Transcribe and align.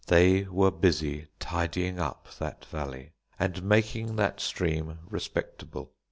They 0.07 0.45
were 0.45 0.71
busy 0.71 1.27
tidying 1.39 1.99
up 1.99 2.27
that 2.39 2.65
valley, 2.65 3.11
and 3.37 3.61
making 3.61 4.15
that 4.15 4.39
stream 4.41 4.97
respectable. 5.07 5.91